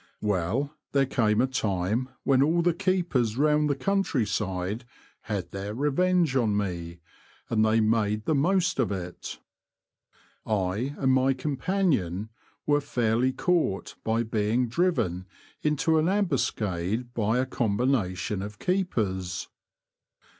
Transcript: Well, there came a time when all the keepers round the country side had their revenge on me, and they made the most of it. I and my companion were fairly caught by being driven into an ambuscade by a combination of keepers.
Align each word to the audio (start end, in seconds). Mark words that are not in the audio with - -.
Well, 0.23 0.75
there 0.93 1.05
came 1.05 1.41
a 1.41 1.45
time 1.45 2.09
when 2.23 2.41
all 2.41 2.63
the 2.63 2.73
keepers 2.73 3.37
round 3.37 3.69
the 3.69 3.75
country 3.75 4.25
side 4.25 4.83
had 5.29 5.51
their 5.51 5.75
revenge 5.75 6.35
on 6.35 6.57
me, 6.57 7.01
and 7.51 7.63
they 7.63 7.81
made 7.81 8.25
the 8.25 8.33
most 8.33 8.79
of 8.79 8.91
it. 8.91 9.37
I 10.43 10.95
and 10.97 11.13
my 11.13 11.33
companion 11.35 12.29
were 12.65 12.81
fairly 12.81 13.31
caught 13.31 13.93
by 14.03 14.23
being 14.23 14.67
driven 14.67 15.27
into 15.61 15.99
an 15.99 16.09
ambuscade 16.09 17.13
by 17.13 17.37
a 17.37 17.45
combination 17.45 18.41
of 18.41 18.57
keepers. 18.57 19.49